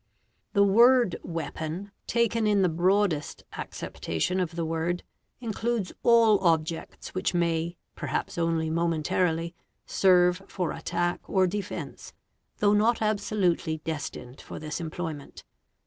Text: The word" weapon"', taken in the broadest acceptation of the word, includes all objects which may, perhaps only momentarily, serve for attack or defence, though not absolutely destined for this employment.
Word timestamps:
The 0.53 0.63
word" 0.63 1.17
weapon"', 1.41 1.91
taken 2.07 2.47
in 2.47 2.63
the 2.63 2.69
broadest 2.69 3.43
acceptation 3.53 4.39
of 4.39 4.55
the 4.55 4.65
word, 4.65 5.03
includes 5.39 5.93
all 6.01 6.39
objects 6.39 7.13
which 7.13 7.35
may, 7.35 7.77
perhaps 7.95 8.35
only 8.39 8.71
momentarily, 8.71 9.53
serve 9.85 10.41
for 10.47 10.71
attack 10.71 11.21
or 11.29 11.45
defence, 11.45 12.13
though 12.57 12.73
not 12.73 12.99
absolutely 13.03 13.77
destined 13.85 14.41
for 14.41 14.57
this 14.57 14.81
employment. 14.81 15.43